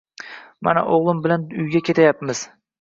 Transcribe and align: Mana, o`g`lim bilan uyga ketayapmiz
Mana, 0.69 0.83
o`g`lim 0.95 1.21
bilan 1.27 1.47
uyga 1.67 1.85
ketayapmiz 1.93 2.47